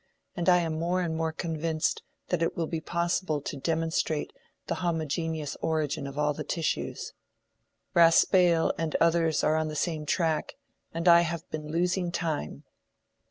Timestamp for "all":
6.17-6.33